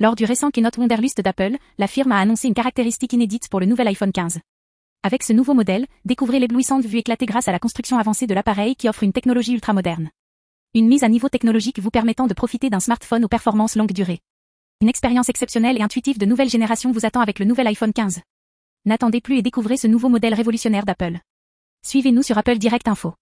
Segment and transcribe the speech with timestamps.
[0.00, 3.66] Lors du récent keynote Wonderlust d'Apple, la firme a annoncé une caractéristique inédite pour le
[3.66, 4.38] nouvel iPhone 15.
[5.02, 8.76] Avec ce nouveau modèle, découvrez l'éblouissante vue éclatée grâce à la construction avancée de l'appareil
[8.76, 10.10] qui offre une technologie ultramoderne.
[10.74, 14.20] Une mise à niveau technologique vous permettant de profiter d'un smartphone aux performances longue durée.
[14.80, 18.20] Une expérience exceptionnelle et intuitive de nouvelle génération vous attend avec le nouvel iPhone 15.
[18.84, 21.18] N'attendez plus et découvrez ce nouveau modèle révolutionnaire d'Apple.
[21.84, 23.14] Suivez-nous sur Apple Direct Info.